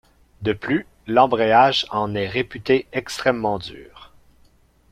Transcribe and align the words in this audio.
De 0.41 0.51
plus, 0.53 0.87
l'embrayage 1.05 1.85
en 1.91 2.15
est 2.15 2.27
réputé 2.27 2.87
extrêmement 2.91 3.59
dur. 3.59 4.11